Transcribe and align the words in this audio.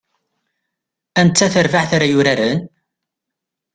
Anta 1.21 1.47
tarbaɛt 1.53 1.91
ara 1.95 2.07
yuraren? 2.11 2.59